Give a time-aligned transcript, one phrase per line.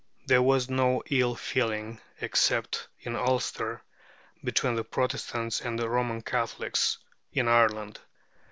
[0.25, 3.83] There was no ill feeling (except in Ulster)
[4.43, 6.97] between Protestants and Roman Catholics
[7.33, 7.99] in Ireland.